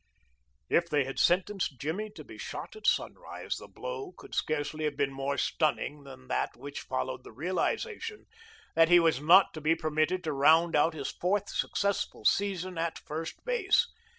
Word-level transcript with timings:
If 0.67 0.89
they 0.89 1.03
had 1.05 1.19
sentenced 1.19 1.79
Jimmy 1.79 2.09
to 2.15 2.23
be 2.23 2.39
shot 2.39 2.75
at 2.75 2.87
sunrise 2.87 3.57
the 3.57 3.67
blow 3.67 4.13
could 4.17 4.33
scarcely 4.33 4.85
have 4.85 4.97
been 4.97 5.13
more 5.13 5.37
stunning 5.37 6.05
than 6.05 6.27
that 6.27 6.57
which 6.57 6.79
followed 6.79 7.23
the 7.23 7.31
realization 7.31 8.25
that 8.73 8.89
he 8.89 8.99
was 8.99 9.21
not 9.21 9.53
to 9.53 9.61
be 9.61 9.75
permitted 9.75 10.23
to 10.23 10.33
round 10.33 10.75
out 10.75 10.95
his 10.95 11.11
fourth 11.11 11.49
successful 11.49 12.25
season 12.25 12.79
at 12.79 12.97
first 12.97 13.45
base. 13.45 13.89